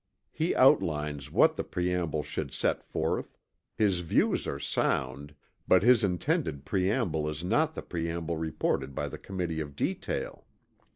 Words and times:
He 0.31 0.55
outlines 0.55 1.29
what 1.31 1.55
the 1.57 1.63
preamble 1.63 2.23
should 2.23 2.51
set 2.51 2.81
forth; 2.83 3.37
his 3.77 3.99
views 3.99 4.47
are 4.47 4.57
sound, 4.57 5.35
but 5.67 5.83
his 5.83 6.03
intended 6.03 6.65
preamble 6.65 7.29
is 7.29 7.43
not 7.43 7.75
the 7.75 7.83
preamble 7.83 8.37
reported 8.37 8.95
by 8.95 9.07
the 9.09 9.19
Committee 9.19 9.59
of 9.59 9.75
Detail. 9.75 10.47